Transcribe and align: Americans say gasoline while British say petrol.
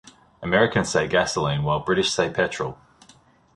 Americans 0.41 0.89
say 0.89 1.05
gasoline 1.07 1.61
while 1.61 1.79
British 1.79 2.09
say 2.09 2.27
petrol. 2.27 2.75